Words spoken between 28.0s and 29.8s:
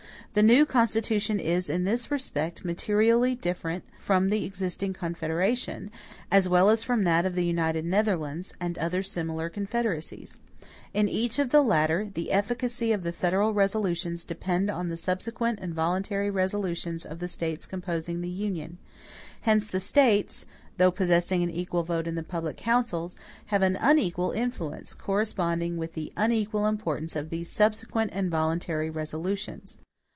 and voluntary resolutions.